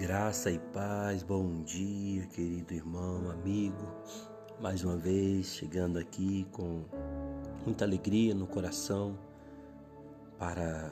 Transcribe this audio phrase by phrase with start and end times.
[0.00, 3.86] Graça e paz, bom dia, querido irmão, amigo.
[4.58, 6.86] Mais uma vez chegando aqui com
[7.66, 9.18] muita alegria no coração
[10.38, 10.90] para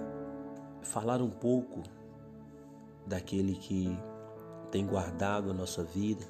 [0.83, 1.83] falar um pouco
[3.07, 3.99] daquele que
[4.71, 6.27] tem guardado a nossa vida,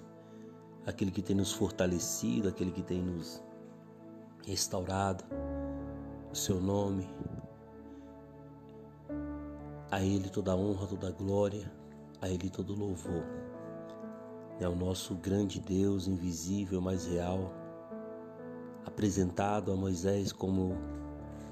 [0.86, 3.42] aquele que tem nos fortalecido, aquele que tem nos
[4.46, 5.24] restaurado.
[6.30, 7.08] O seu nome,
[9.90, 11.77] a Ele toda a honra, toda a glória
[12.20, 13.24] a Ele todo louvor.
[14.60, 17.52] É o nosso grande Deus invisível, mas real,
[18.84, 20.76] apresentado a Moisés como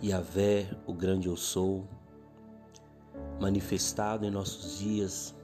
[0.03, 1.85] Yahvé, o grande eu sou,
[3.41, 5.35] manifestado em nossos dias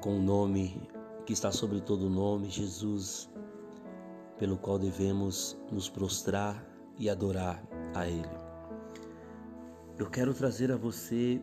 [0.00, 0.88] com o nome
[1.24, 3.30] que está sobre todo nome, Jesus,
[4.38, 6.62] pelo qual devemos nos prostrar
[6.98, 7.62] e adorar
[7.94, 8.28] a Ele.
[9.96, 11.40] Eu quero trazer a você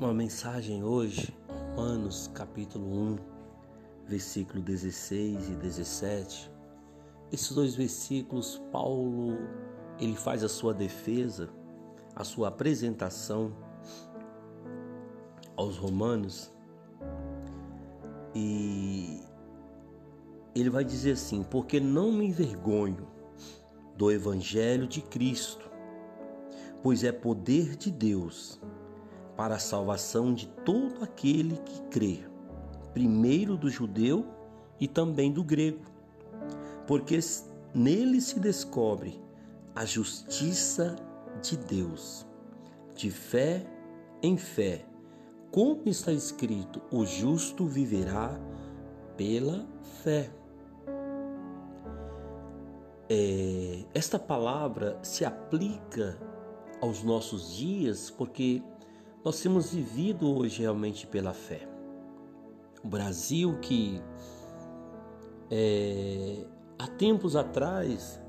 [0.00, 1.36] uma mensagem hoje,
[1.76, 3.18] Romanos capítulo 1,
[4.06, 6.50] versículo 16 e 17.
[7.30, 9.36] Esses dois versículos, Paulo,
[9.98, 11.50] ele faz a sua defesa,
[12.16, 13.52] a sua apresentação
[15.54, 16.50] aos romanos
[18.34, 19.20] e
[20.54, 23.06] ele vai dizer assim: Porque não me envergonho
[23.96, 25.70] do evangelho de Cristo,
[26.82, 28.58] pois é poder de Deus
[29.36, 32.20] para a salvação de todo aquele que crê,
[32.92, 34.26] primeiro do judeu
[34.78, 35.84] e também do grego,
[36.86, 37.18] porque
[37.74, 39.20] nele se descobre
[39.74, 40.96] a justiça
[41.42, 42.26] de Deus,
[42.94, 43.66] de fé
[44.22, 44.84] em fé,
[45.50, 48.38] como está escrito: o justo viverá
[49.16, 49.66] pela
[50.02, 50.30] fé.
[53.08, 56.16] É, esta palavra se aplica
[56.80, 58.62] aos nossos dias porque
[59.24, 61.68] nós temos vivido hoje realmente pela fé.
[62.82, 64.00] O Brasil que
[65.50, 66.46] é,
[66.78, 68.20] há tempos atrás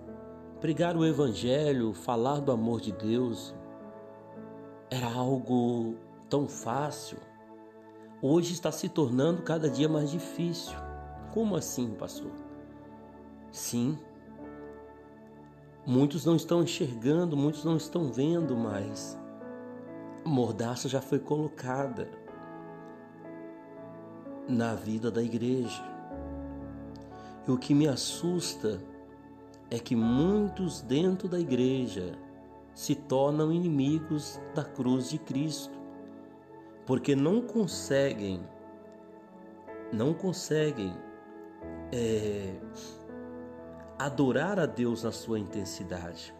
[0.60, 3.56] pregar o Evangelho, falar do amor de Deus
[4.90, 5.96] era algo
[6.30, 7.18] tão fácil.
[8.22, 10.76] Hoje está se tornando cada dia mais difícil.
[11.34, 12.32] Como assim, pastor?
[13.52, 13.98] Sim,
[15.86, 19.21] muitos não estão enxergando, muitos não estão vendo mais
[20.24, 22.10] mordaça já foi colocada
[24.48, 25.84] na vida da igreja.
[27.48, 28.82] E o que me assusta
[29.70, 32.18] é que muitos dentro da igreja
[32.74, 35.78] se tornam inimigos da cruz de Cristo,
[36.86, 38.42] porque não conseguem,
[39.92, 40.94] não conseguem
[41.92, 42.54] é,
[43.98, 46.34] adorar a Deus na sua intensidade.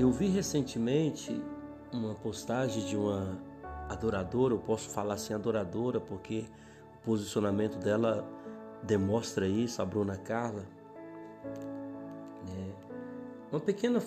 [0.00, 1.44] Eu vi recentemente
[1.92, 3.38] uma postagem de uma
[3.86, 6.46] adoradora, eu posso falar assim adoradora porque
[6.96, 8.26] o posicionamento dela
[8.82, 10.64] demonstra isso, a Bruna Carla.
[12.48, 12.72] Né?
[13.52, 14.02] Uma pequena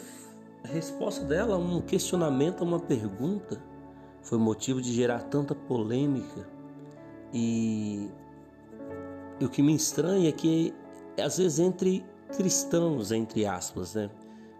[0.63, 3.61] resposta dela, um questionamento, uma pergunta,
[4.23, 6.49] foi motivo de gerar tanta polêmica.
[7.31, 8.09] E
[9.39, 10.73] o que me estranha é que
[11.23, 12.03] às vezes entre
[12.35, 14.09] cristãos, entre aspas, né?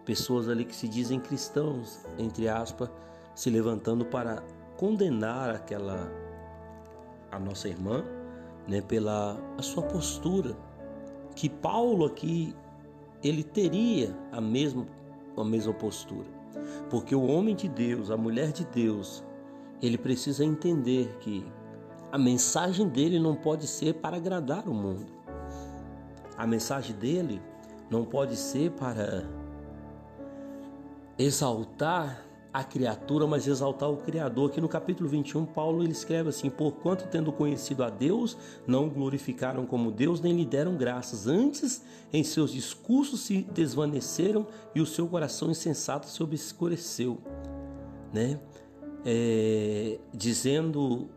[0.04, 2.90] Pessoas ali que se dizem cristãos, entre aspas,
[3.34, 4.42] se levantando para
[4.76, 6.10] condenar aquela
[7.30, 8.04] a nossa irmã,
[8.68, 10.56] né, pela a sua postura,
[11.34, 12.54] que Paulo aqui
[13.22, 14.86] ele teria a mesma
[15.36, 16.28] a mesma postura.
[16.88, 19.24] Porque o homem de Deus, a mulher de Deus,
[19.82, 21.44] ele precisa entender que
[22.12, 25.12] a mensagem dele não pode ser para agradar o mundo.
[26.36, 27.42] A mensagem dele
[27.90, 29.28] não pode ser para
[31.18, 34.50] exaltar a criatura, mas exaltar o Criador.
[34.50, 39.66] Aqui no capítulo 21, Paulo ele escreve assim: Porquanto, tendo conhecido a Deus, não glorificaram
[39.66, 41.26] como Deus, nem lhe deram graças.
[41.26, 41.82] Antes,
[42.12, 47.18] em seus discursos se desvaneceram e o seu coração insensato se obscureceu.
[48.12, 48.38] Né?
[49.04, 51.08] É, dizendo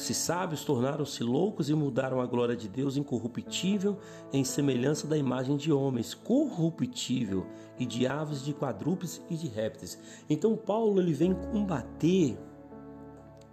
[0.00, 3.98] se sábios tornaram-se loucos e mudaram a glória de Deus incorruptível
[4.32, 7.46] em semelhança da imagem de homens, corruptível
[7.78, 9.98] e de aves, de quadrúpedes e de répteis.
[10.28, 12.38] Então Paulo ele vem combater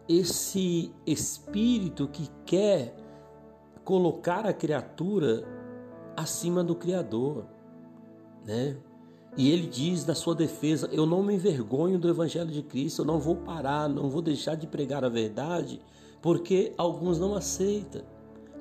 [0.08, 2.96] esse espírito que quer
[3.84, 5.44] colocar a criatura
[6.16, 7.46] acima do criador,
[8.46, 8.78] né?
[9.36, 13.06] E ele diz na sua defesa: Eu não me envergonho do evangelho de Cristo, eu
[13.06, 15.80] não vou parar, não vou deixar de pregar a verdade,
[16.22, 18.02] porque alguns não aceitam,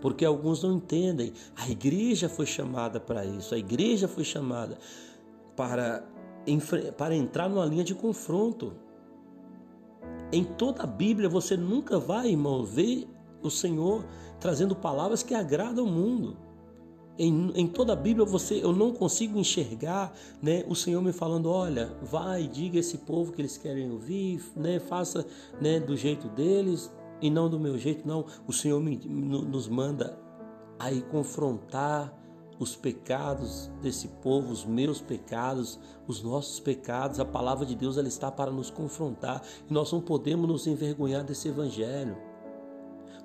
[0.00, 1.32] porque alguns não entendem.
[1.56, 4.78] A igreja foi chamada para isso, a igreja foi chamada
[5.56, 6.04] para,
[6.96, 8.74] para entrar numa linha de confronto.
[10.32, 13.08] Em toda a Bíblia você nunca vai, irmão, ver
[13.42, 14.04] o Senhor
[14.40, 16.36] trazendo palavras que agradam o mundo.
[17.18, 20.12] Em, em, toda a Bíblia você, eu não consigo enxergar
[20.42, 24.78] né, o Senhor me falando, olha, vai, diga esse povo que eles querem ouvir, né,
[24.78, 25.26] faça
[25.58, 28.24] né, do jeito deles e não do meu jeito, não.
[28.46, 30.18] O Senhor me, nos manda
[30.78, 32.12] aí confrontar
[32.58, 37.20] os pecados desse povo, os meus pecados, os nossos pecados.
[37.20, 41.24] A palavra de Deus ela está para nos confrontar e nós não podemos nos envergonhar
[41.24, 42.16] desse evangelho.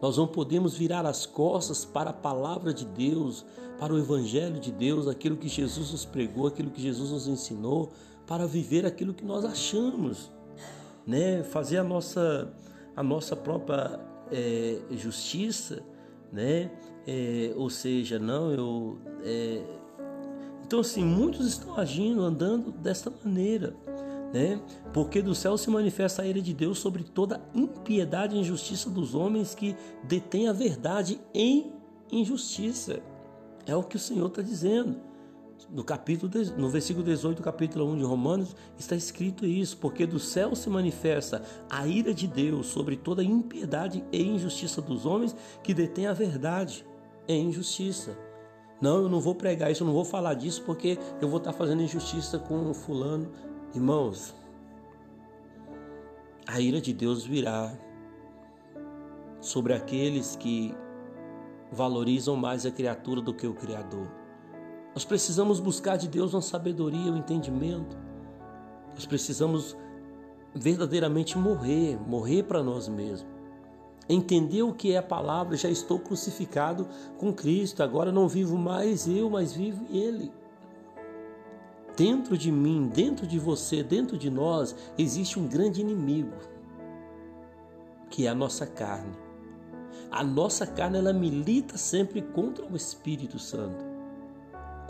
[0.02, 3.46] Nós não podemos virar as costas para a palavra de Deus,
[3.80, 7.92] para o evangelho de Deus, aquilo que Jesus nos pregou, aquilo que Jesus nos ensinou,
[8.26, 10.32] para viver aquilo que nós achamos,
[11.06, 11.44] né?
[11.44, 12.52] Fazer a nossa
[12.96, 14.00] a nossa própria
[14.32, 15.84] é, justiça,
[16.32, 16.72] né?
[17.06, 18.98] É, ou seja, não, eu.
[19.24, 19.62] É...
[20.66, 23.76] Então, assim, muitos estão agindo, andando desta maneira,
[24.34, 24.62] né?
[24.94, 29.14] Porque do céu se manifesta a ira de Deus sobre toda impiedade e injustiça dos
[29.14, 31.74] homens que detêm a verdade em
[32.12, 33.02] injustiça.
[33.66, 35.11] É o que o Senhor está dizendo.
[35.70, 40.20] No capítulo, no versículo 18 do capítulo 1 de Romanos, está escrito isso, porque do
[40.20, 45.74] céu se manifesta a ira de Deus sobre toda impiedade e injustiça dos homens que
[45.74, 46.86] detêm a verdade
[47.28, 48.18] é injustiça.
[48.82, 51.54] Não, eu não vou pregar isso, eu não vou falar disso porque eu vou estar
[51.54, 53.32] fazendo injustiça com fulano.
[53.76, 54.34] Irmãos,
[56.48, 57.72] a ira de Deus virá
[59.40, 60.74] sobre aqueles que
[61.72, 64.21] valorizam mais a criatura do que o Criador.
[64.94, 67.98] Nós precisamos buscar de Deus uma sabedoria, um entendimento.
[68.94, 69.76] Nós precisamos
[70.54, 73.42] verdadeiramente morrer, morrer para nós mesmos
[74.14, 79.08] entender o que é a palavra, já estou crucificado com Cristo, agora não vivo mais
[79.08, 80.32] eu, mas vivo Ele.
[81.96, 86.36] Dentro de mim, dentro de você, dentro de nós, existe um grande inimigo,
[88.10, 89.18] que é a nossa carne.
[90.10, 93.86] A nossa carne ela milita sempre contra o Espírito Santo,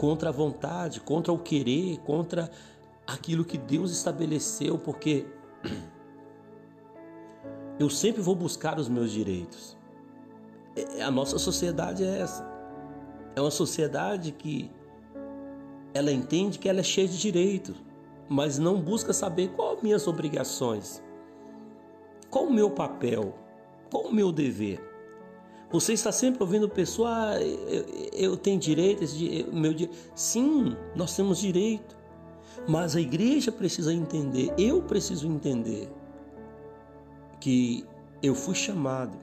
[0.01, 2.49] contra a vontade, contra o querer, contra
[3.05, 5.27] aquilo que Deus estabeleceu, porque
[7.77, 9.77] eu sempre vou buscar os meus direitos.
[10.75, 12.43] É, a nossa sociedade é essa.
[13.35, 14.71] É uma sociedade que
[15.93, 17.75] ela entende que ela é cheia de direitos,
[18.27, 20.99] mas não busca saber qual as minhas obrigações,
[22.27, 23.35] qual o meu papel,
[23.91, 24.81] qual o meu dever.
[25.71, 29.97] Você está sempre ouvindo pessoa, ah, eu, eu, tenho direito, esse, meu direito.
[30.13, 31.97] Sim, nós temos direito,
[32.67, 35.89] mas a igreja precisa entender, eu preciso entender
[37.39, 37.85] que
[38.21, 39.17] eu fui chamado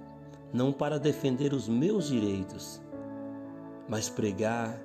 [0.52, 2.80] não para defender os meus direitos,
[3.86, 4.80] mas pregar,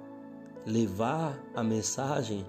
[0.66, 2.46] levar a mensagem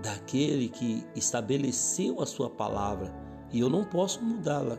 [0.00, 3.12] daquele que estabeleceu a sua palavra
[3.52, 4.78] e eu não posso mudá-la.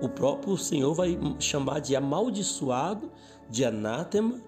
[0.00, 3.10] O próprio Senhor vai chamar de amaldiçoado,
[3.50, 4.40] de anátema,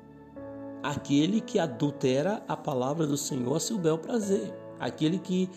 [0.82, 5.50] aquele que adultera a palavra do Senhor a seu bel prazer, aquele que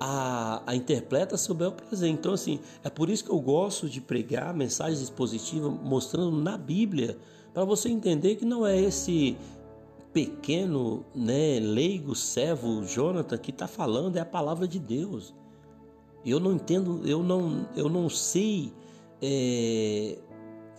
[0.00, 2.08] a, a interpreta a seu bel prazer.
[2.08, 7.18] Então, assim, é por isso que eu gosto de pregar mensagens expositivas mostrando na Bíblia,
[7.52, 9.36] para você entender que não é esse
[10.12, 15.34] pequeno, né, leigo, servo Jonathan que está falando, é a palavra de Deus.
[16.24, 18.72] Eu não entendo, eu não, eu não sei
[19.22, 20.18] é,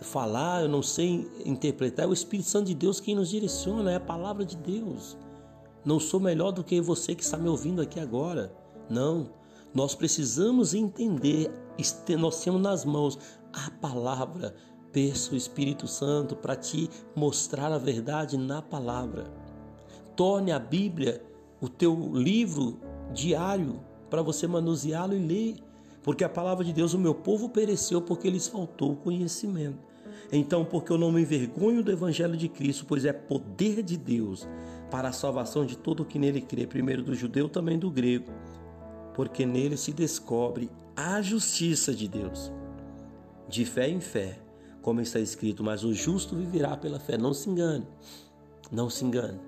[0.00, 3.96] falar, eu não sei interpretar, é o Espírito Santo de Deus quem nos direciona, é
[3.96, 5.16] a palavra de Deus.
[5.84, 8.52] Não sou melhor do que você que está me ouvindo aqui agora.
[8.90, 9.30] Não,
[9.74, 11.50] nós precisamos entender,
[12.18, 13.18] nós temos nas mãos
[13.52, 14.54] a palavra,
[14.92, 19.24] peço o Espírito Santo para te mostrar a verdade na palavra.
[20.16, 21.22] Torne a Bíblia
[21.60, 22.78] o teu livro
[23.12, 23.80] diário
[24.10, 25.56] para você manuseá-lo e ler,
[26.06, 29.84] porque a palavra de Deus, o meu povo pereceu porque lhes faltou conhecimento.
[30.32, 34.48] Então, porque eu não me envergonho do evangelho de Cristo, pois é poder de Deus
[34.90, 38.32] para a salvação de todo o que nele crê, primeiro do judeu, também do grego
[39.16, 42.52] porque nele se descobre a justiça de Deus.
[43.48, 44.38] De fé em fé,
[44.82, 47.16] como está escrito, mas o justo viverá pela fé.
[47.16, 47.86] Não se engane,
[48.70, 49.40] não se engane.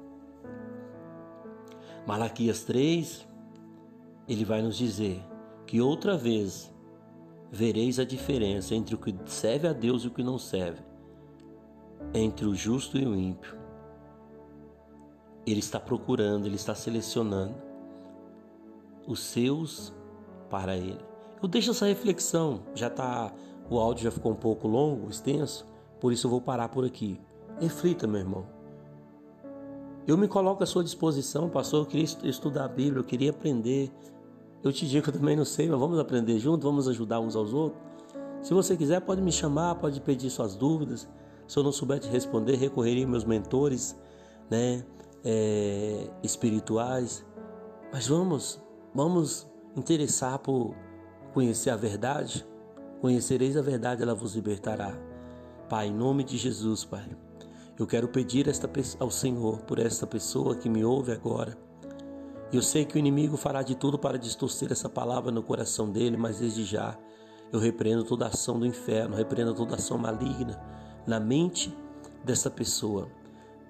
[2.06, 3.26] Malaquias 3,
[4.26, 5.22] ele vai nos dizer
[5.68, 6.74] que outra vez
[7.52, 10.82] vereis a diferença entre o que serve a Deus e o que não serve,
[12.14, 13.54] entre o justo e o ímpio.
[15.46, 17.54] Ele está procurando, ele está selecionando
[19.06, 19.92] os seus
[20.48, 21.04] para ele.
[21.42, 23.30] Eu deixo essa reflexão, já tá,
[23.68, 25.66] o áudio já ficou um pouco longo, extenso,
[26.00, 27.20] por isso eu vou parar por aqui.
[27.60, 28.46] Reflita, meu irmão.
[30.06, 33.92] Eu me coloco à sua disposição, pastor, eu queria estudar a Bíblia, eu queria aprender.
[34.62, 37.36] Eu te digo que eu também não sei, mas vamos aprender junto, vamos ajudar uns
[37.36, 37.80] aos outros.
[38.42, 41.08] Se você quiser, pode me chamar, pode pedir suas dúvidas.
[41.46, 43.96] Se eu não souber te responder, recorreria aos meus mentores,
[44.50, 44.84] né,
[45.24, 47.24] é, espirituais.
[47.92, 48.60] Mas vamos,
[48.94, 50.74] vamos interessar por
[51.32, 52.46] conhecer a verdade.
[53.00, 54.98] Conhecereis a verdade, ela vos libertará.
[55.68, 57.08] Pai, em nome de Jesus, Pai,
[57.78, 61.67] eu quero pedir esta, ao Senhor por esta pessoa que me ouve agora.
[62.50, 66.16] Eu sei que o inimigo fará de tudo para distorcer essa palavra no coração dele,
[66.16, 66.96] mas desde já
[67.52, 70.58] eu repreendo toda ação do inferno, repreendo toda ação maligna
[71.06, 71.74] na mente
[72.24, 73.08] dessa pessoa.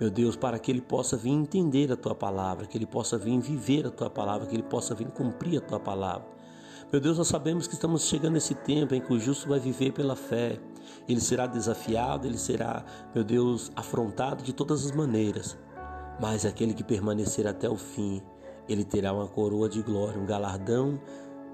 [0.01, 3.39] Meu Deus, para que ele possa vir entender a tua palavra, que ele possa vir
[3.41, 6.29] viver a tua palavra, que ele possa vir cumprir a tua palavra.
[6.93, 9.93] Meu Deus, nós sabemos que estamos chegando nesse tempo em que o justo vai viver
[9.93, 10.59] pela fé.
[11.09, 15.59] Ele será desafiado, ele será, meu Deus, afrontado de todas as maneiras.
[16.21, 18.23] Mas aquele que permanecer até o fim,
[18.69, 21.01] ele terá uma coroa de glória, um galardão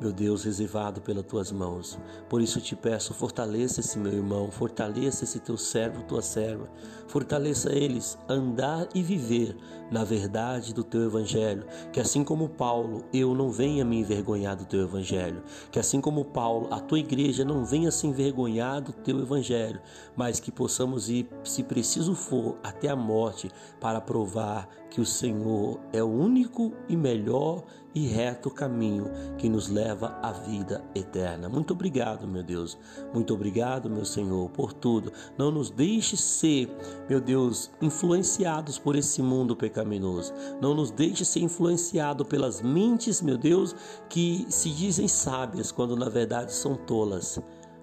[0.01, 1.99] meu Deus, reservado pelas tuas mãos.
[2.29, 6.69] Por isso te peço, fortaleça esse meu irmão, fortaleça esse teu servo, tua serva,
[7.07, 9.57] fortaleça eles andar e viver
[9.91, 14.65] na verdade do teu evangelho, que assim como Paulo, eu não venha me envergonhar do
[14.65, 19.21] teu evangelho, que assim como Paulo, a tua igreja não venha se envergonhar do teu
[19.21, 19.81] evangelho,
[20.17, 25.81] mas que possamos ir, se preciso for, até a morte para provar que o Senhor
[25.93, 31.49] é o único e melhor e reto caminho que nos leva à vida eterna.
[31.49, 32.77] Muito obrigado, meu Deus.
[33.13, 35.13] Muito obrigado, meu Senhor, por tudo.
[35.39, 36.69] Não nos deixe ser,
[37.09, 40.33] meu Deus, influenciados por esse mundo pecaminoso.
[40.61, 43.75] Não nos deixe ser influenciado pelas mentes, meu Deus,
[44.09, 47.39] que se dizem sábias quando na verdade são tolas.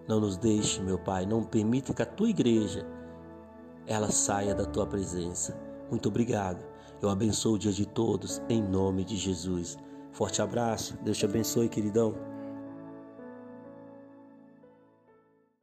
[0.07, 2.85] Não nos deixe, meu Pai, não permita que a tua igreja
[3.87, 5.57] ela saia da tua presença.
[5.89, 6.63] Muito obrigado.
[7.01, 9.77] Eu abençoo o dia de todos, em nome de Jesus.
[10.11, 12.30] Forte abraço, Deus te abençoe, queridão.